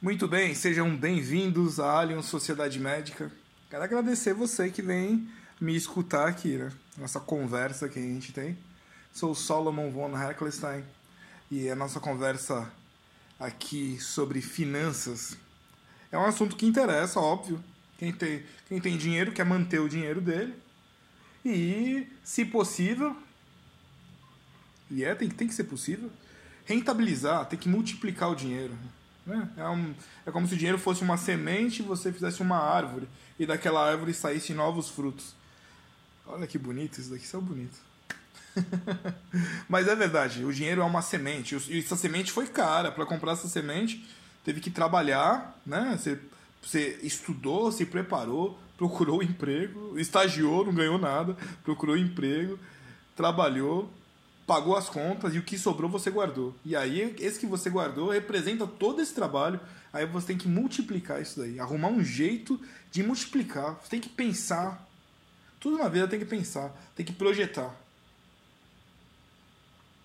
Muito 0.00 0.28
bem, 0.28 0.54
sejam 0.54 0.96
bem-vindos 0.96 1.80
à 1.80 1.98
Alien 1.98 2.22
Sociedade 2.22 2.78
Médica. 2.78 3.32
Quero 3.68 3.82
agradecer 3.82 4.32
você 4.32 4.70
que 4.70 4.80
vem 4.80 5.28
me 5.60 5.74
escutar 5.74 6.28
aqui, 6.28 6.56
né? 6.56 6.70
Nossa 6.96 7.18
conversa 7.18 7.88
que 7.88 7.98
a 7.98 8.02
gente 8.02 8.32
tem. 8.32 8.56
Sou 9.12 9.34
Solomon 9.34 9.90
von 9.90 10.16
Heckelstein 10.16 10.84
e 11.50 11.68
a 11.68 11.74
nossa 11.74 11.98
conversa 11.98 12.72
aqui 13.40 13.98
sobre 14.00 14.40
finanças 14.40 15.36
é 16.12 16.16
um 16.16 16.24
assunto 16.24 16.54
que 16.54 16.64
interessa, 16.64 17.18
óbvio. 17.18 17.60
Quem 17.98 18.12
tem, 18.12 18.44
quem 18.68 18.80
tem 18.80 18.96
dinheiro 18.96 19.32
quer 19.32 19.44
manter 19.44 19.80
o 19.80 19.88
dinheiro 19.88 20.20
dele 20.20 20.54
e, 21.44 22.06
se 22.22 22.44
possível, 22.44 23.16
e 24.88 25.02
é, 25.02 25.12
tem, 25.16 25.28
tem 25.28 25.48
que 25.48 25.54
ser 25.54 25.64
possível, 25.64 26.08
rentabilizar, 26.64 27.46
tem 27.46 27.58
que 27.58 27.68
multiplicar 27.68 28.30
o 28.30 28.36
dinheiro. 28.36 28.74
Né? 28.74 28.97
É, 29.56 29.68
um, 29.68 29.94
é 30.26 30.30
como 30.30 30.46
se 30.46 30.54
o 30.54 30.56
dinheiro 30.56 30.78
fosse 30.78 31.02
uma 31.02 31.16
semente 31.16 31.82
e 31.82 31.84
você 31.84 32.12
fizesse 32.12 32.40
uma 32.40 32.58
árvore 32.58 33.08
e 33.38 33.46
daquela 33.46 33.86
árvore 33.86 34.14
saíssem 34.14 34.54
novos 34.54 34.88
frutos. 34.88 35.34
Olha 36.26 36.46
que 36.46 36.58
bonito, 36.58 36.98
isso 36.98 37.10
daqui 37.10 37.26
são 37.26 37.40
bonito. 37.40 37.78
Mas 39.68 39.88
é 39.88 39.94
verdade, 39.94 40.44
o 40.44 40.52
dinheiro 40.52 40.80
é 40.80 40.84
uma 40.84 41.02
semente. 41.02 41.56
E 41.68 41.78
essa 41.78 41.96
semente 41.96 42.32
foi 42.32 42.46
cara. 42.46 42.90
Para 42.90 43.06
comprar 43.06 43.32
essa 43.32 43.48
semente, 43.48 44.06
teve 44.44 44.60
que 44.60 44.70
trabalhar, 44.70 45.58
né? 45.64 45.96
Você, 45.98 46.18
você 46.62 46.98
estudou, 47.02 47.70
se 47.70 47.86
preparou, 47.86 48.58
procurou 48.76 49.22
emprego, 49.22 49.98
estagiou, 49.98 50.64
não 50.64 50.74
ganhou 50.74 50.98
nada, 50.98 51.36
procurou 51.64 51.96
emprego, 51.96 52.58
trabalhou, 53.16 53.92
pagou 54.48 54.74
as 54.74 54.88
contas 54.88 55.34
e 55.34 55.38
o 55.38 55.42
que 55.42 55.58
sobrou 55.58 55.90
você 55.90 56.10
guardou. 56.10 56.56
E 56.64 56.74
aí, 56.74 57.14
esse 57.18 57.38
que 57.38 57.44
você 57.44 57.68
guardou 57.68 58.08
representa 58.08 58.66
todo 58.66 59.02
esse 59.02 59.14
trabalho. 59.14 59.60
Aí 59.92 60.06
você 60.06 60.28
tem 60.28 60.38
que 60.38 60.48
multiplicar 60.48 61.20
isso 61.20 61.40
daí, 61.40 61.60
arrumar 61.60 61.88
um 61.88 62.02
jeito 62.02 62.58
de 62.90 63.02
multiplicar. 63.02 63.74
Você 63.74 63.90
tem 63.90 64.00
que 64.00 64.08
pensar. 64.08 64.88
Tudo 65.60 65.76
na 65.76 65.86
vida 65.88 66.08
tem 66.08 66.18
que 66.18 66.24
pensar, 66.24 66.74
tem 66.96 67.04
que 67.04 67.12
projetar. 67.12 67.74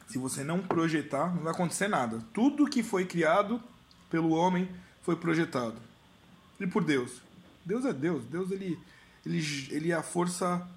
Se 0.09 0.17
você 0.17 0.43
não 0.43 0.61
projetar, 0.61 1.33
não 1.33 1.43
vai 1.43 1.53
acontecer 1.53 1.87
nada. 1.87 2.21
Tudo 2.33 2.69
que 2.69 2.83
foi 2.83 3.05
criado 3.05 3.63
pelo 4.09 4.31
homem 4.31 4.69
foi 5.01 5.15
projetado. 5.15 5.77
E 6.59 6.67
por 6.67 6.83
Deus. 6.83 7.21
Deus 7.65 7.85
é 7.85 7.93
Deus. 7.93 8.25
Deus 8.25 8.51
ele, 8.51 8.77
ele, 9.25 9.67
ele 9.71 9.91
é 9.91 9.95
a 9.95 10.03
força 10.03 10.67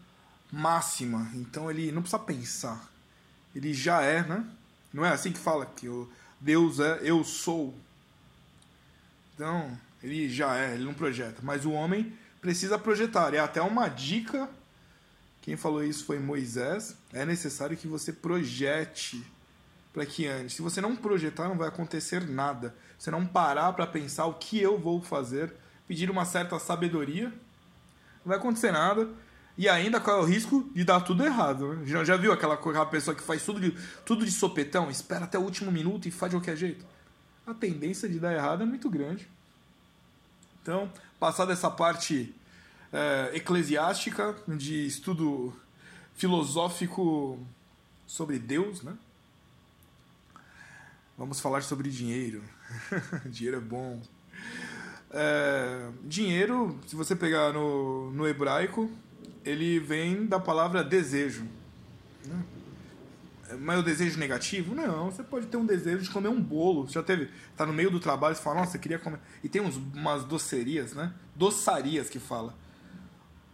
máxima. 0.52 1.30
Então 1.34 1.69
ele 1.69 1.91
não 1.91 2.02
precisa 2.02 2.22
pensar 2.22 2.95
ele 3.56 3.72
já 3.72 4.02
é, 4.02 4.22
né? 4.22 4.44
Não 4.92 5.04
é 5.04 5.10
assim 5.10 5.32
que 5.32 5.38
fala 5.38 5.66
que 5.66 5.88
o 5.88 6.08
Deus 6.40 6.78
é 6.78 7.00
eu 7.02 7.24
sou. 7.24 7.74
Então, 9.34 9.78
ele 10.02 10.28
já 10.28 10.56
é, 10.56 10.74
ele 10.74 10.84
não 10.84 10.94
projeta. 10.94 11.40
Mas 11.42 11.64
o 11.64 11.72
homem 11.72 12.12
precisa 12.40 12.78
projetar. 12.78 13.34
É 13.34 13.38
até 13.38 13.60
uma 13.62 13.88
dica. 13.88 14.48
Quem 15.40 15.56
falou 15.56 15.82
isso 15.82 16.04
foi 16.04 16.18
Moisés. 16.18 16.96
É 17.12 17.24
necessário 17.24 17.76
que 17.76 17.86
você 17.86 18.12
projete 18.12 19.24
para 19.92 20.04
que 20.04 20.26
antes. 20.26 20.56
Se 20.56 20.62
você 20.62 20.80
não 20.80 20.94
projetar, 20.94 21.48
não 21.48 21.56
vai 21.56 21.68
acontecer 21.68 22.26
nada. 22.28 22.74
Se 22.98 23.10
não 23.10 23.26
parar 23.26 23.72
para 23.72 23.86
pensar 23.86 24.26
o 24.26 24.34
que 24.34 24.60
eu 24.60 24.78
vou 24.78 25.00
fazer, 25.00 25.52
pedir 25.88 26.10
uma 26.10 26.24
certa 26.24 26.58
sabedoria, 26.58 27.28
não 27.28 28.26
vai 28.26 28.36
acontecer 28.36 28.72
nada. 28.72 29.08
E 29.58 29.68
ainda 29.68 29.98
qual 29.98 30.18
é 30.18 30.22
o 30.22 30.24
risco 30.24 30.68
de 30.74 30.84
dar 30.84 31.00
tudo 31.00 31.24
errado. 31.24 31.74
Né? 31.74 31.86
Já, 31.86 32.04
já 32.04 32.16
viu 32.16 32.32
aquela, 32.32 32.54
aquela 32.54 32.86
pessoa 32.86 33.14
que 33.14 33.22
faz 33.22 33.42
tudo 33.42 33.60
de, 33.60 33.74
tudo 34.04 34.24
de 34.24 34.30
sopetão, 34.30 34.90
espera 34.90 35.24
até 35.24 35.38
o 35.38 35.42
último 35.42 35.72
minuto 35.72 36.06
e 36.06 36.10
faz 36.10 36.30
de 36.30 36.36
qualquer 36.36 36.56
jeito? 36.56 36.84
A 37.46 37.54
tendência 37.54 38.08
de 38.08 38.18
dar 38.18 38.34
errado 38.34 38.62
é 38.62 38.66
muito 38.66 38.90
grande. 38.90 39.26
Então, 40.60 40.90
passar 41.18 41.46
dessa 41.46 41.70
parte 41.70 42.34
é, 42.92 43.30
eclesiástica, 43.34 44.34
de 44.48 44.86
estudo 44.86 45.54
filosófico 46.14 47.38
sobre 48.06 48.38
Deus, 48.38 48.82
né? 48.82 48.94
Vamos 51.16 51.41
falar 51.41 51.62
sobre 51.62 51.88
dinheiro. 51.88 52.42
dinheiro 53.25 53.56
é 53.56 53.60
bom. 53.60 54.02
É, 55.10 55.88
dinheiro, 56.04 56.78
se 56.86 56.94
você 56.94 57.16
pegar 57.16 57.52
no, 57.52 58.10
no 58.10 58.26
hebraico, 58.26 58.91
ele 59.44 59.78
vem 59.78 60.26
da 60.26 60.41
palavra 60.41 60.82
desejo. 60.82 61.47
Né? 62.25 62.42
Mas 63.60 63.78
o 63.78 63.82
desejo 63.82 64.19
negativo? 64.19 64.75
Não, 64.75 65.10
você 65.10 65.22
pode 65.22 65.47
ter 65.47 65.56
um 65.56 65.64
desejo 65.64 66.03
de 66.03 66.10
comer 66.10 66.28
um 66.28 66.42
bolo. 66.42 66.87
Você 66.87 66.94
já 66.94 67.03
teve, 67.03 67.31
tá 67.56 67.64
no 67.64 67.72
meio 67.72 67.91
do 67.91 68.00
trabalho 68.00 68.34
e 68.34 68.38
fala, 68.38 68.60
nossa, 68.60 68.78
queria 68.78 68.98
comer. 68.98 69.20
E 69.42 69.48
tem 69.48 69.62
uns, 69.62 69.76
umas 69.76 70.25
docerias, 70.25 70.94
né? 70.94 71.12
Doçarias 71.34 72.10
que 72.10 72.19
fala. 72.19 72.54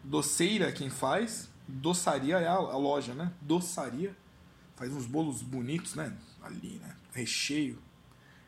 Doceira 0.03 0.69
é 0.69 0.73
quem 0.73 0.89
faz, 0.89 1.49
doçaria 1.69 2.39
é 2.39 2.49
a, 2.49 2.55
a 2.55 2.77
loja, 2.77 3.15
né? 3.15 3.31
Doçaria 3.41 4.17
faz 4.75 4.93
uns 4.93 5.07
bolos 5.07 5.43
bonitos, 5.43 5.95
né? 5.95 6.13
Ali, 6.43 6.81
né? 6.83 6.97
Recheio. 7.13 7.79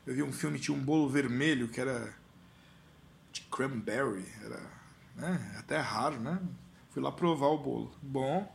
Eu 0.06 0.15
vi 0.15 0.23
um 0.23 0.33
filme 0.33 0.59
tinha 0.59 0.77
um 0.77 0.83
bolo 0.83 1.09
vermelho 1.09 1.69
que 1.69 1.81
era 1.81 2.12
de 3.33 3.43
cranberry, 3.43 4.27
era, 4.43 4.61
né? 5.17 5.56
Até 5.59 5.79
raro, 5.79 6.19
né? 6.21 6.41
Fui 6.94 7.03
lá 7.03 7.10
provar 7.10 7.49
o 7.49 7.59
bolo. 7.59 7.91
Bom. 8.00 8.49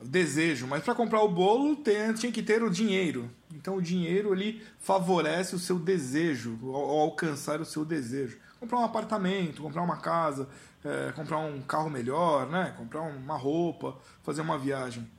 Desejo, 0.00 0.66
mas 0.68 0.84
para 0.84 0.94
comprar 0.94 1.20
o 1.20 1.28
bolo 1.28 1.74
tem, 1.74 2.14
tinha 2.14 2.30
que 2.30 2.40
ter 2.40 2.62
o 2.62 2.70
dinheiro. 2.70 3.28
Então 3.52 3.76
o 3.76 3.82
dinheiro 3.82 4.32
ele 4.32 4.64
favorece 4.78 5.56
o 5.56 5.58
seu 5.58 5.76
desejo, 5.76 6.56
ao, 6.62 7.00
alcançar 7.00 7.60
o 7.60 7.64
seu 7.64 7.84
desejo. 7.84 8.38
Comprar 8.60 8.78
um 8.78 8.84
apartamento, 8.84 9.60
comprar 9.60 9.82
uma 9.82 9.96
casa, 9.96 10.48
é, 10.84 11.10
comprar 11.12 11.38
um 11.38 11.60
carro 11.60 11.90
melhor, 11.90 12.48
né? 12.48 12.72
comprar 12.78 13.02
uma 13.02 13.36
roupa, 13.36 13.98
fazer 14.22 14.40
uma 14.40 14.56
viagem. 14.56 15.10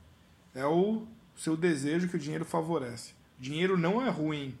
É 0.54 0.64
o 0.64 1.06
seu 1.36 1.56
desejo 1.58 2.08
que 2.08 2.16
o 2.16 2.18
dinheiro 2.18 2.46
favorece. 2.46 3.12
Dinheiro 3.38 3.76
não 3.76 4.00
é 4.04 4.08
ruim. 4.08 4.56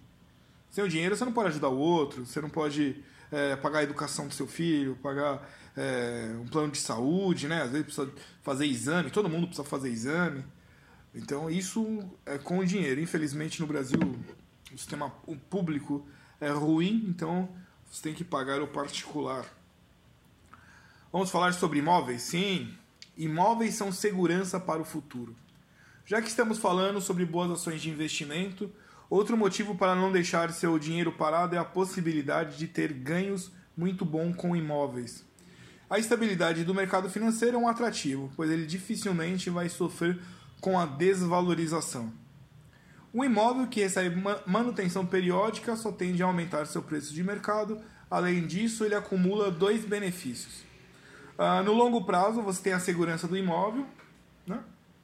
Sem 0.70 0.84
o 0.84 0.88
dinheiro 0.88 1.16
você 1.16 1.24
não 1.24 1.32
pode 1.32 1.48
ajudar 1.48 1.70
o 1.70 1.78
outro, 1.78 2.26
você 2.26 2.42
não 2.42 2.50
pode 2.50 3.02
é, 3.30 3.56
pagar 3.56 3.78
a 3.78 3.82
educação 3.82 4.28
do 4.28 4.34
seu 4.34 4.46
filho, 4.46 4.98
pagar 5.02 5.42
é, 5.76 6.34
um 6.40 6.46
plano 6.46 6.72
de 6.72 6.78
saúde, 6.78 7.48
né? 7.48 7.62
Às 7.62 7.70
vezes 7.70 7.86
precisa 7.86 8.12
fazer 8.42 8.66
exame, 8.66 9.10
todo 9.10 9.28
mundo 9.28 9.46
precisa 9.46 9.68
fazer 9.68 9.88
exame. 9.90 10.44
Então 11.14 11.50
isso 11.50 12.02
é 12.24 12.38
com 12.38 12.58
o 12.58 12.66
dinheiro. 12.66 13.00
Infelizmente 13.00 13.60
no 13.60 13.66
Brasil 13.66 14.00
o 14.72 14.78
sistema 14.78 15.10
público 15.50 16.06
é 16.40 16.50
ruim, 16.50 17.04
então 17.08 17.48
você 17.90 18.02
tem 18.02 18.14
que 18.14 18.24
pagar 18.24 18.62
o 18.62 18.68
particular. 18.68 19.46
Vamos 21.12 21.30
falar 21.30 21.52
sobre 21.52 21.78
imóveis? 21.78 22.22
Sim, 22.22 22.74
imóveis 23.16 23.74
são 23.74 23.92
segurança 23.92 24.58
para 24.58 24.80
o 24.80 24.84
futuro. 24.84 25.36
Já 26.06 26.20
que 26.20 26.28
estamos 26.28 26.58
falando 26.58 27.00
sobre 27.00 27.24
boas 27.24 27.50
ações 27.50 27.82
de 27.82 27.90
investimento, 27.90 28.70
outro 29.10 29.36
motivo 29.36 29.74
para 29.74 29.94
não 29.94 30.10
deixar 30.10 30.50
seu 30.52 30.78
dinheiro 30.78 31.12
parado 31.12 31.54
é 31.54 31.58
a 31.58 31.64
possibilidade 31.64 32.56
de 32.56 32.66
ter 32.66 32.92
ganhos 32.92 33.52
muito 33.76 34.04
bons 34.04 34.34
com 34.34 34.56
imóveis. 34.56 35.24
A 35.92 35.98
estabilidade 35.98 36.64
do 36.64 36.72
mercado 36.72 37.10
financeiro 37.10 37.58
é 37.58 37.60
um 37.60 37.68
atrativo, 37.68 38.32
pois 38.34 38.50
ele 38.50 38.64
dificilmente 38.64 39.50
vai 39.50 39.68
sofrer 39.68 40.18
com 40.58 40.78
a 40.78 40.86
desvalorização. 40.86 42.10
O 43.12 43.22
imóvel 43.22 43.66
que 43.66 43.80
recebe 43.80 44.16
manutenção 44.46 45.04
periódica 45.04 45.76
só 45.76 45.92
tende 45.92 46.22
a 46.22 46.26
aumentar 46.26 46.64
seu 46.64 46.80
preço 46.82 47.12
de 47.12 47.22
mercado. 47.22 47.78
Além 48.10 48.46
disso, 48.46 48.86
ele 48.86 48.94
acumula 48.94 49.50
dois 49.50 49.84
benefícios. 49.84 50.62
Uh, 51.38 51.62
no 51.62 51.74
longo 51.74 52.02
prazo, 52.06 52.40
você 52.40 52.62
tem 52.62 52.72
a 52.72 52.80
segurança 52.80 53.28
do 53.28 53.36
imóvel, 53.36 53.86
né? 54.46 54.60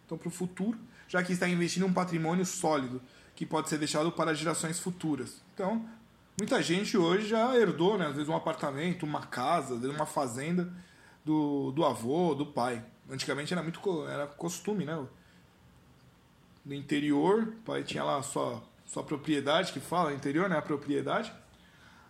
então 0.07 0.17
para 0.17 0.29
o 0.29 0.31
futuro, 0.31 0.79
já 1.07 1.23
que 1.23 1.35
está 1.35 1.47
investindo 1.47 1.83
em 1.83 1.91
um 1.91 1.93
patrimônio 1.93 2.47
sólido 2.47 3.03
que 3.37 3.45
pode 3.45 3.69
ser 3.69 3.77
deixado 3.77 4.11
para 4.11 4.33
gerações 4.33 4.81
futuras. 4.81 5.43
Então, 5.53 5.87
Muita 6.39 6.63
gente 6.63 6.97
hoje 6.97 7.27
já 7.27 7.57
herdou, 7.57 7.99
né? 7.99 8.07
Às 8.07 8.15
vezes 8.15 8.29
um 8.29 8.37
apartamento, 8.37 9.05
uma 9.05 9.27
casa, 9.27 9.75
às 9.75 9.81
vezes 9.81 9.97
uma 9.97 10.07
fazenda 10.07 10.73
do, 11.25 11.73
do 11.73 11.85
avô, 11.85 12.33
do 12.33 12.47
pai. 12.47 12.85
Antigamente 13.11 13.53
era 13.53 13.61
muito 13.61 14.07
era 14.07 14.25
costume, 14.25 14.85
né? 14.85 15.05
No 16.65 16.75
interior, 16.75 17.43
o 17.43 17.63
pai 17.63 17.83
tinha 17.83 18.05
lá 18.05 18.19
a 18.19 18.23
sua, 18.23 18.63
sua 18.87 19.03
propriedade, 19.03 19.73
que 19.73 19.81
fala, 19.81 20.15
interior, 20.15 20.49
né? 20.49 20.57
A 20.57 20.63
propriedade. 20.63 21.33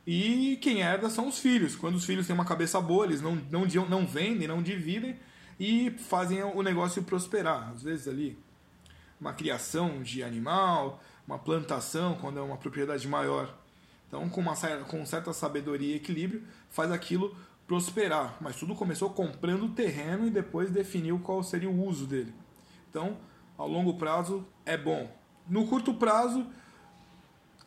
E 0.06 0.58
quem 0.60 0.82
herda 0.82 1.08
são 1.08 1.26
os 1.28 1.38
filhos. 1.38 1.74
Quando 1.74 1.94
os 1.94 2.04
filhos 2.04 2.26
têm 2.26 2.34
uma 2.34 2.44
cabeça 2.44 2.78
boa, 2.82 3.06
eles 3.06 3.22
não, 3.22 3.34
não, 3.50 3.64
não 3.88 4.06
vendem, 4.06 4.46
não 4.46 4.62
dividem 4.62 5.18
e 5.58 5.90
fazem 5.90 6.42
o 6.42 6.62
negócio 6.62 7.02
prosperar. 7.02 7.70
Às 7.70 7.82
vezes 7.82 8.06
ali, 8.06 8.38
uma 9.18 9.32
criação 9.32 10.02
de 10.02 10.22
animal, 10.22 11.02
uma 11.26 11.38
plantação, 11.38 12.16
quando 12.16 12.38
é 12.38 12.42
uma 12.42 12.58
propriedade 12.58 13.08
maior 13.08 13.56
então, 14.08 14.28
com, 14.28 14.40
uma, 14.40 14.56
com 14.88 15.06
certa 15.06 15.32
sabedoria 15.32 15.92
e 15.92 15.96
equilíbrio, 15.96 16.42
faz 16.70 16.90
aquilo 16.90 17.36
prosperar. 17.66 18.36
Mas 18.40 18.56
tudo 18.56 18.74
começou 18.74 19.10
comprando 19.10 19.66
o 19.66 19.68
terreno 19.70 20.26
e 20.26 20.30
depois 20.30 20.70
definiu 20.70 21.18
qual 21.20 21.42
seria 21.42 21.68
o 21.68 21.84
uso 21.86 22.06
dele. 22.06 22.34
Então, 22.90 23.18
ao 23.56 23.68
longo 23.68 23.94
prazo 23.94 24.46
é 24.64 24.76
bom. 24.76 25.14
No 25.46 25.66
curto 25.66 25.92
prazo, 25.94 26.46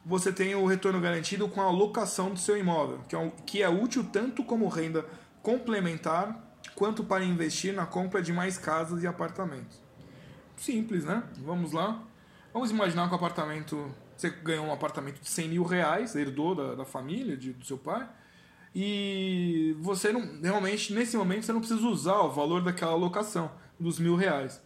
você 0.04 0.34
tem 0.34 0.56
o 0.56 0.66
retorno 0.66 1.00
garantido 1.00 1.48
com 1.48 1.62
a 1.62 1.70
locação 1.70 2.32
do 2.32 2.40
seu 2.40 2.58
imóvel, 2.58 3.00
que 3.08 3.16
é, 3.16 3.32
que 3.46 3.64
é 3.64 3.70
útil 3.70 4.04
tanto 4.04 4.44
como 4.44 4.68
renda 4.68 5.06
complementar 5.44 6.52
quanto 6.76 7.04
para 7.04 7.24
investir 7.24 7.74
na 7.74 7.86
compra 7.86 8.22
de 8.22 8.34
mais 8.34 8.58
casas 8.58 9.04
e 9.04 9.08
apartamentos. 9.08 9.80
Simples, 10.58 11.06
né? 11.06 11.24
Vamos 11.40 11.72
lá. 11.72 12.02
Vamos 12.54 12.72
imaginar 12.72 13.08
que 13.08 13.14
o 13.14 13.16
apartamento. 13.16 13.94
Você 14.22 14.30
ganhou 14.30 14.68
um 14.68 14.72
apartamento 14.72 15.20
de 15.20 15.28
100 15.28 15.50
mil 15.50 15.64
reais, 15.64 16.16
herdou 16.16 16.54
da, 16.54 16.76
da 16.76 16.86
família, 16.86 17.36
de, 17.36 17.54
do 17.54 17.66
seu 17.66 17.76
pai, 17.76 18.08
e 18.74 19.76
você 19.80 20.14
não. 20.14 20.40
Realmente, 20.40 20.94
nesse 20.94 21.18
momento, 21.18 21.44
você 21.44 21.52
não 21.52 21.60
precisa 21.60 21.82
usar 21.88 22.20
o 22.20 22.30
valor 22.30 22.62
daquela 22.62 22.94
locação, 22.94 23.52
dos 23.80 23.98
mil 23.98 24.16
reais. 24.16 24.62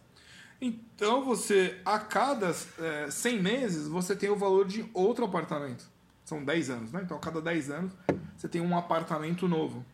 Então 0.60 1.24
você, 1.24 1.80
a 1.86 1.98
cada 1.98 2.54
é, 2.78 3.10
100 3.10 3.42
meses, 3.42 3.88
você 3.88 4.14
tem 4.14 4.28
o 4.28 4.36
valor 4.36 4.66
de 4.66 4.84
outro 4.92 5.24
apartamento. 5.24 5.88
São 6.22 6.44
10 6.44 6.68
anos, 6.68 6.92
né? 6.92 7.00
Então 7.02 7.16
a 7.16 7.20
cada 7.20 7.40
10 7.40 7.70
anos 7.70 7.92
você 8.36 8.48
tem 8.48 8.60
um 8.60 8.76
apartamento 8.76 9.48
novo. 9.48 9.86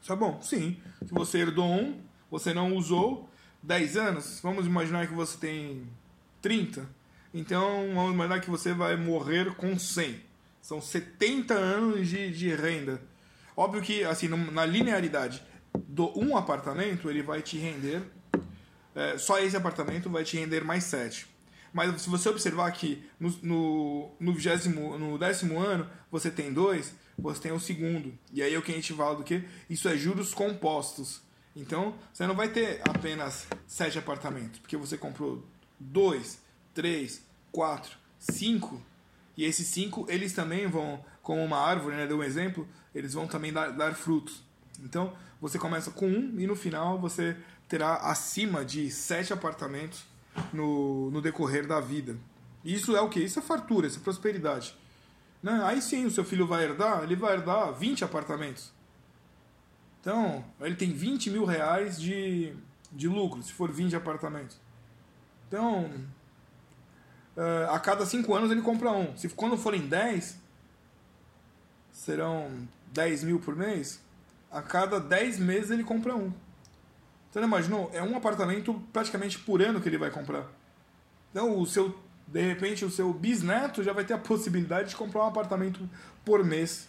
Isso 0.00 0.12
é 0.12 0.16
bom? 0.16 0.40
Sim. 0.40 0.80
Se 1.04 1.12
você 1.12 1.38
herdou 1.38 1.66
um, 1.66 2.00
você 2.30 2.54
não 2.54 2.76
usou, 2.76 3.28
10 3.60 3.96
anos, 3.96 4.38
vamos 4.40 4.66
imaginar 4.66 5.08
que 5.08 5.14
você 5.14 5.36
tem 5.36 5.82
30. 6.40 6.97
Então 7.32 7.92
vamos 7.94 8.14
imaginar 8.14 8.40
que 8.40 8.50
você 8.50 8.72
vai 8.72 8.96
morrer 8.96 9.54
com 9.54 9.78
100. 9.78 10.20
São 10.60 10.80
70 10.80 11.54
anos 11.54 12.08
de, 12.08 12.30
de 12.30 12.54
renda. 12.54 13.00
Óbvio 13.56 13.82
que, 13.82 14.04
assim, 14.04 14.28
na 14.28 14.64
linearidade 14.64 15.42
do 15.86 16.16
um 16.18 16.36
apartamento, 16.36 17.10
ele 17.10 17.22
vai 17.22 17.42
te 17.42 17.58
render 17.58 18.02
é, 18.98 19.16
só 19.16 19.38
esse 19.38 19.56
apartamento 19.56 20.10
vai 20.10 20.24
te 20.24 20.36
render 20.36 20.64
mais 20.64 20.82
7. 20.82 21.28
Mas 21.72 22.02
se 22.02 22.10
você 22.10 22.28
observar 22.28 22.72
que 22.72 23.08
no, 23.20 23.30
no, 23.42 24.10
no, 24.18 24.32
vigésimo, 24.32 24.98
no 24.98 25.16
décimo 25.16 25.60
ano 25.60 25.88
você 26.10 26.32
tem 26.32 26.52
dois, 26.52 26.92
você 27.16 27.42
tem 27.42 27.52
o 27.52 27.60
segundo. 27.60 28.12
E 28.32 28.42
aí 28.42 28.52
é 28.52 28.58
o 28.58 28.62
que 28.62 28.72
a 28.72 28.74
gente 28.74 28.92
fala 28.92 29.14
do 29.14 29.22
que? 29.22 29.44
Isso 29.70 29.88
é 29.88 29.96
juros 29.96 30.34
compostos. 30.34 31.20
Então 31.54 31.94
você 32.12 32.26
não 32.26 32.34
vai 32.34 32.48
ter 32.48 32.80
apenas 32.88 33.46
sete 33.68 34.00
apartamentos, 34.00 34.58
porque 34.58 34.76
você 34.76 34.98
comprou 34.98 35.46
dois, 35.78 36.40
três, 36.78 37.26
quatro, 37.50 37.98
cinco. 38.20 38.80
E 39.36 39.44
esses 39.44 39.66
cinco, 39.66 40.06
eles 40.08 40.32
também 40.32 40.68
vão, 40.68 41.04
como 41.24 41.44
uma 41.44 41.58
árvore, 41.58 41.96
né? 41.96 42.06
Deu 42.06 42.18
um 42.18 42.22
exemplo, 42.22 42.68
eles 42.94 43.14
vão 43.14 43.26
também 43.26 43.52
dar, 43.52 43.72
dar 43.72 43.96
frutos. 43.96 44.44
Então 44.84 45.12
você 45.40 45.58
começa 45.58 45.90
com 45.90 46.06
um 46.06 46.38
e 46.38 46.46
no 46.46 46.54
final 46.54 46.96
você 46.96 47.36
terá 47.68 47.96
acima 47.96 48.64
de 48.64 48.92
sete 48.92 49.32
apartamentos 49.32 50.04
no, 50.52 51.10
no 51.10 51.20
decorrer 51.20 51.66
da 51.66 51.80
vida. 51.80 52.16
Isso 52.64 52.96
é 52.96 53.00
o 53.00 53.08
que? 53.08 53.18
Isso 53.18 53.40
é 53.40 53.42
fartura, 53.42 53.88
isso 53.88 53.98
é 53.98 54.02
prosperidade. 54.02 54.72
Né? 55.42 55.60
Aí 55.64 55.82
sim, 55.82 56.06
o 56.06 56.10
seu 56.12 56.24
filho 56.24 56.46
vai 56.46 56.62
herdar, 56.62 57.02
ele 57.02 57.16
vai 57.16 57.34
herdar 57.34 57.72
20 57.72 58.04
apartamentos. 58.04 58.70
Então, 60.00 60.44
ele 60.60 60.76
tem 60.76 60.92
20 60.92 61.30
mil 61.30 61.44
reais 61.44 62.00
de, 62.00 62.54
de 62.92 63.08
lucro, 63.08 63.42
se 63.42 63.52
for 63.52 63.68
20 63.68 63.96
apartamentos. 63.96 64.56
Então, 65.48 65.90
uh, 67.38 67.70
a 67.70 67.78
cada 67.78 68.04
5 68.04 68.34
anos 68.34 68.50
ele 68.50 68.60
compra 68.60 68.90
um. 68.90 69.16
Se 69.16 69.28
quando 69.28 69.56
forem 69.56 69.86
10, 69.86 70.36
serão 71.92 72.68
10 72.92 73.24
mil 73.24 73.38
por 73.38 73.54
mês. 73.54 74.00
A 74.50 74.60
cada 74.60 74.98
10 74.98 75.38
meses 75.38 75.70
ele 75.70 75.84
compra 75.84 76.16
um. 76.16 76.32
Não 77.34 77.44
imaginou? 77.44 77.88
É 77.94 78.02
um 78.02 78.16
apartamento 78.16 78.74
praticamente 78.92 79.38
por 79.38 79.62
ano 79.62 79.80
que 79.80 79.88
ele 79.88 79.96
vai 79.96 80.10
comprar. 80.10 80.44
Então, 81.30 81.56
o 81.56 81.64
seu, 81.64 81.96
de 82.26 82.40
repente, 82.40 82.84
o 82.84 82.90
seu 82.90 83.12
bisneto 83.12 83.80
já 83.82 83.92
vai 83.92 84.04
ter 84.04 84.14
a 84.14 84.18
possibilidade 84.18 84.90
de 84.90 84.96
comprar 84.96 85.22
um 85.22 85.28
apartamento 85.28 85.88
por 86.24 86.44
mês. 86.44 86.88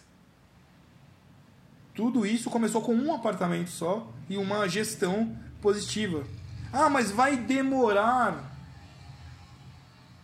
Tudo 1.94 2.26
isso 2.26 2.50
começou 2.50 2.82
com 2.82 2.94
um 2.94 3.14
apartamento 3.14 3.70
só 3.70 4.10
e 4.28 4.36
uma 4.36 4.66
gestão 4.68 5.36
positiva. 5.60 6.24
Ah, 6.72 6.88
mas 6.88 7.12
vai 7.12 7.36
demorar. 7.36 8.49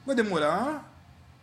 Vai 0.06 0.14
demorar 0.14 0.96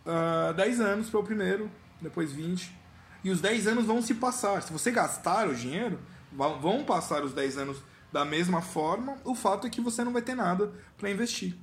uh, 0.06 0.50
ah, 0.50 0.52
10 0.52 0.80
anos 0.80 1.10
para 1.10 1.20
o 1.20 1.22
primeiro, 1.22 1.70
depois 2.00 2.32
20. 2.32 2.74
E 3.22 3.30
os 3.30 3.40
10 3.40 3.68
anos 3.68 3.84
vão 3.84 4.00
se 4.00 4.14
passar. 4.14 4.62
Se 4.62 4.72
você 4.72 4.90
gastar 4.90 5.48
o 5.48 5.54
dinheiro, 5.54 6.00
vão 6.32 6.82
passar 6.82 7.22
os 7.22 7.32
10 7.32 7.58
anos 7.58 7.82
da 8.10 8.24
mesma 8.24 8.62
forma, 8.62 9.16
o 9.24 9.34
fato 9.34 9.66
é 9.66 9.70
que 9.70 9.80
você 9.80 10.04
não 10.04 10.12
vai 10.12 10.22
ter 10.22 10.36
nada 10.36 10.72
para 10.96 11.10
investir. 11.10 11.56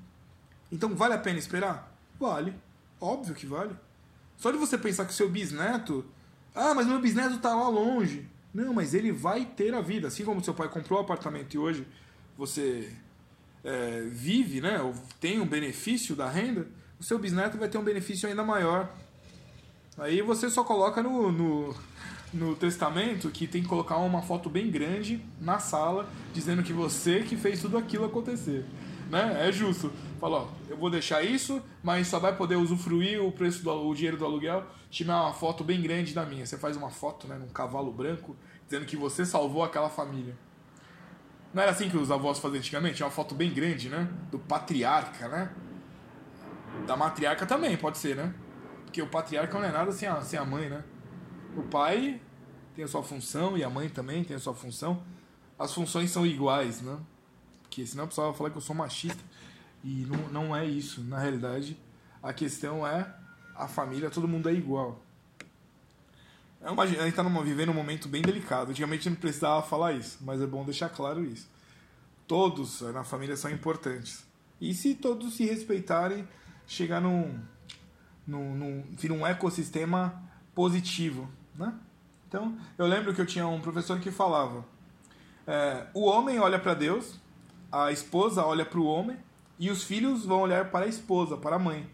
Então, 0.71 0.93
vale 0.95 1.13
a 1.13 1.17
pena 1.17 1.39
esperar? 1.39 1.95
Vale. 2.19 2.53
Óbvio 2.99 3.33
que 3.33 3.45
vale. 3.45 3.75
Só 4.37 4.51
de 4.51 4.57
você 4.57 4.77
pensar 4.77 5.05
que 5.05 5.11
o 5.11 5.15
seu 5.15 5.29
bisneto. 5.29 6.05
Ah, 6.53 6.73
mas 6.73 6.87
meu 6.87 6.99
bisneto 6.99 7.35
está 7.35 7.55
lá 7.55 7.69
longe. 7.69 8.29
Não, 8.53 8.73
mas 8.73 8.93
ele 8.93 9.11
vai 9.11 9.45
ter 9.45 9.73
a 9.73 9.81
vida. 9.81 10.07
Assim 10.07 10.25
como 10.25 10.43
seu 10.43 10.53
pai 10.53 10.67
comprou 10.67 10.99
um 10.99 11.03
apartamento 11.03 11.53
e 11.53 11.57
hoje 11.57 11.87
você 12.37 12.91
é, 13.63 14.01
vive, 14.09 14.59
né? 14.59 14.81
Ou 14.81 14.93
tem 15.19 15.39
um 15.39 15.47
benefício 15.47 16.15
da 16.15 16.29
renda, 16.29 16.67
o 17.01 17.03
seu 17.03 17.17
bisneto 17.17 17.57
vai 17.57 17.67
ter 17.67 17.79
um 17.79 17.83
benefício 17.83 18.29
ainda 18.29 18.43
maior. 18.43 18.87
Aí 19.97 20.21
você 20.21 20.49
só 20.49 20.63
coloca 20.63 21.01
no, 21.01 21.31
no 21.31 21.75
no 22.33 22.55
testamento 22.55 23.29
que 23.29 23.45
tem 23.45 23.61
que 23.61 23.67
colocar 23.67 23.97
uma 23.97 24.21
foto 24.21 24.49
bem 24.49 24.71
grande 24.71 25.21
na 25.39 25.59
sala 25.59 26.07
dizendo 26.33 26.63
que 26.63 26.71
você 26.71 27.23
que 27.23 27.35
fez 27.35 27.59
tudo 27.59 27.77
aquilo 27.77 28.05
acontecer. 28.05 28.65
Né? 29.09 29.49
É 29.49 29.51
justo. 29.51 29.91
Fala, 30.19 30.43
ó, 30.43 30.47
eu 30.69 30.77
vou 30.77 30.89
deixar 30.89 31.21
isso, 31.21 31.61
mas 31.83 32.07
só 32.07 32.19
vai 32.19 32.33
poder 32.33 32.55
usufruir 32.55 33.21
o 33.21 33.31
preço 33.31 33.61
do 33.63 33.69
o 33.69 33.93
dinheiro 33.93 34.15
do 34.15 34.23
aluguel, 34.23 34.63
tirar 34.89 35.23
uma 35.23 35.33
foto 35.33 35.63
bem 35.63 35.81
grande 35.81 36.13
da 36.13 36.25
minha. 36.25 36.45
Você 36.45 36.57
faz 36.57 36.77
uma 36.77 36.89
foto, 36.89 37.27
né, 37.27 37.37
num 37.37 37.49
cavalo 37.49 37.91
branco, 37.91 38.35
dizendo 38.63 38.85
que 38.85 38.95
você 38.95 39.25
salvou 39.25 39.63
aquela 39.63 39.89
família. 39.89 40.37
Não 41.53 41.61
era 41.61 41.71
assim 41.71 41.89
que 41.89 41.97
os 41.97 42.09
avós 42.09 42.39
faziam 42.39 42.59
antigamente? 42.59 42.95
Tinha 42.95 43.05
uma 43.07 43.11
foto 43.11 43.35
bem 43.35 43.53
grande, 43.53 43.89
né? 43.89 44.07
Do 44.31 44.39
patriarca, 44.39 45.27
né? 45.27 45.51
Da 46.85 46.95
matriarca 46.95 47.45
também, 47.45 47.77
pode 47.77 47.97
ser, 47.97 48.15
né? 48.15 48.33
Porque 48.85 49.01
o 49.01 49.07
patriarca 49.07 49.57
não 49.57 49.65
é 49.65 49.71
nada 49.71 49.91
sem 49.91 50.07
a, 50.07 50.21
sem 50.21 50.37
a 50.37 50.45
mãe, 50.45 50.69
né? 50.69 50.83
O 51.55 51.63
pai 51.63 52.21
tem 52.75 52.83
a 52.83 52.87
sua 52.87 53.03
função 53.03 53.57
e 53.57 53.63
a 53.63 53.69
mãe 53.69 53.89
também 53.89 54.23
tem 54.23 54.35
a 54.35 54.39
sua 54.39 54.53
função. 54.53 55.03
As 55.57 55.73
funções 55.73 56.11
são 56.11 56.25
iguais, 56.25 56.81
né? 56.81 56.97
Porque 57.61 57.85
senão 57.85 58.05
o 58.05 58.07
pessoal 58.07 58.31
vai 58.31 58.37
falar 58.37 58.49
que 58.49 58.57
eu 58.57 58.61
sou 58.61 58.75
machista. 58.75 59.21
E 59.83 60.05
não, 60.05 60.29
não 60.29 60.55
é 60.55 60.65
isso. 60.65 61.01
Na 61.03 61.19
realidade, 61.19 61.77
a 62.21 62.33
questão 62.33 62.85
é 62.85 63.13
a 63.55 63.67
família, 63.67 64.09
todo 64.09 64.27
mundo 64.27 64.49
é 64.49 64.53
igual. 64.53 65.01
É 66.61 66.69
uma, 66.69 66.83
a 66.83 66.87
gente 66.87 67.07
está 67.07 67.23
vivendo 67.23 67.69
um 67.69 67.73
momento 67.73 68.07
bem 68.07 68.21
delicado. 68.21 68.71
Antigamente 68.71 69.09
não 69.09 69.15
precisava 69.15 69.61
falar 69.63 69.93
isso, 69.93 70.19
mas 70.21 70.41
é 70.41 70.45
bom 70.45 70.63
deixar 70.63 70.89
claro 70.89 71.23
isso. 71.23 71.49
Todos 72.27 72.81
na 72.81 73.03
família 73.03 73.35
são 73.35 73.49
importantes. 73.49 74.23
E 74.59 74.73
se 74.73 74.93
todos 74.93 75.35
se 75.35 75.45
respeitarem, 75.45 76.27
chegar 76.71 77.01
num, 77.01 77.37
num, 78.25 78.55
num, 78.55 78.83
um 79.11 79.27
ecossistema 79.27 80.23
positivo. 80.55 81.29
Né? 81.53 81.73
Então, 82.27 82.57
eu 82.77 82.87
lembro 82.87 83.13
que 83.13 83.19
eu 83.19 83.25
tinha 83.25 83.45
um 83.45 83.59
professor 83.59 83.99
que 83.99 84.09
falava: 84.09 84.63
é, 85.45 85.87
o 85.93 86.05
homem 86.05 86.39
olha 86.39 86.57
para 86.57 86.73
Deus, 86.73 87.19
a 87.69 87.91
esposa 87.91 88.45
olha 88.45 88.65
para 88.65 88.79
o 88.79 88.85
homem 88.85 89.17
e 89.59 89.69
os 89.69 89.83
filhos 89.83 90.25
vão 90.25 90.39
olhar 90.39 90.71
para 90.71 90.85
a 90.85 90.87
esposa, 90.87 91.35
para 91.35 91.57
a 91.57 91.59
mãe. 91.59 91.89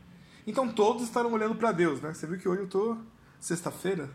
Então 0.46 0.72
todos 0.72 1.01
estarão 1.01 1.34
olhando 1.34 1.55
para 1.55 1.72
Deus, 1.72 2.00
né? 2.00 2.13
Você 2.13 2.27
viu 2.27 2.38
que 2.38 2.48
hoje 2.48 2.62
eu 2.62 2.67
tô 2.67 2.98
sexta-feira, 3.39 4.10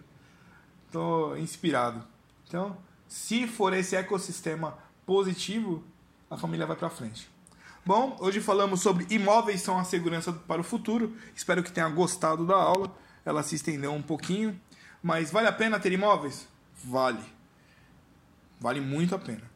tô 0.92 1.37
inspirado. 1.37 2.04
Então, 2.47 2.76
se 3.09 3.49
for 3.49 3.73
esse 3.73 3.97
ecossistema 3.97 4.78
positivo, 5.04 5.83
a 6.31 6.37
família 6.37 6.66
vai 6.66 6.76
para 6.76 6.88
frente. 6.88 7.32
Bom, 7.85 8.17
hoje 8.21 8.41
falamos 8.41 8.81
sobre 8.81 9.09
imóveis 9.11 9.61
são 9.61 9.77
a 9.77 9.83
segurança 9.83 10.33
para 10.33 10.61
o 10.61 10.65
futuro. 10.65 11.17
Espero 11.35 11.65
que 11.65 11.73
tenha 11.73 11.89
gostado 11.89 12.47
da 12.47 12.55
aula. 12.55 12.95
Ela 13.25 13.43
se 13.43 13.57
estendeu 13.57 13.93
um 13.93 14.03
pouquinho. 14.03 14.57
Mas 15.03 15.33
vale 15.33 15.49
a 15.49 15.53
pena 15.53 15.81
ter 15.81 15.91
imóveis? 15.91 16.47
Vale. 16.85 17.25
Vale 18.61 18.81
muito 18.81 19.17
a 19.17 19.19
pena. 19.19 19.51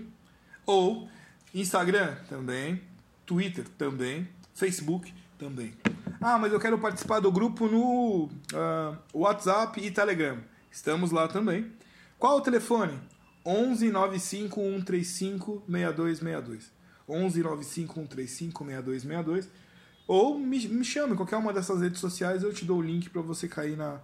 ou 0.65 1.09
Instagram 1.53 2.15
também, 2.27 2.81
Twitter 3.25 3.63
também, 3.77 4.27
Facebook 4.53 5.13
também. 5.39 5.73
Ah, 6.27 6.39
mas 6.39 6.51
eu 6.51 6.59
quero 6.59 6.79
participar 6.79 7.19
do 7.19 7.31
grupo 7.31 7.67
no 7.67 8.23
uh, 8.25 8.97
WhatsApp 9.13 9.79
e 9.79 9.91
Telegram. 9.91 10.39
Estamos 10.71 11.11
lá 11.11 11.27
também. 11.27 11.71
Qual 12.17 12.37
o 12.37 12.41
telefone? 12.41 12.99
11 13.45 13.91
95 13.91 14.59
135 14.59 15.63
6262. 15.69 16.71
11 17.07 17.43
95 17.43 17.93
135 17.93 18.65
6262. 18.65 19.49
Ou 20.07 20.39
me, 20.39 20.67
me 20.67 20.83
chame 20.83 21.13
em 21.13 21.15
qualquer 21.15 21.37
uma 21.37 21.53
dessas 21.53 21.79
redes 21.79 21.99
sociais, 21.99 22.41
eu 22.41 22.51
te 22.51 22.65
dou 22.65 22.79
o 22.79 22.81
link 22.81 23.07
para 23.11 23.21
você 23.21 23.47
cair 23.47 23.77
na, 23.77 23.99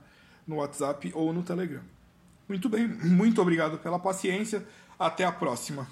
no 0.46 0.58
WhatsApp 0.58 1.12
ou 1.16 1.34
no 1.34 1.42
Telegram. 1.42 1.82
Muito 2.48 2.70
bem, 2.70 2.88
muito 2.88 3.42
obrigado 3.42 3.80
pela 3.80 3.98
paciência. 3.98 4.64
Até 5.00 5.26
a 5.26 5.32
próxima. 5.32 5.88